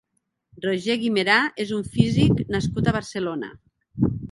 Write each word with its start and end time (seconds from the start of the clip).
Roger 0.63 0.95
Guimerà 1.03 1.35
és 1.65 1.75
un 1.77 1.85
físic 1.97 2.43
nascut 2.57 2.91
a 2.93 2.97
Barcelona. 2.99 3.55